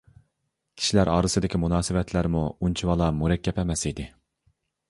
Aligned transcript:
كىشىلەر 0.81 1.11
ئارىسىدىكى 1.15 1.61
مۇناسىۋەتلەرمۇ 1.65 2.41
ئۇنچىۋالا 2.49 3.11
مۇرەككەپ 3.21 3.61
ئەمەس 3.65 3.89
ئىدى. 3.91 4.09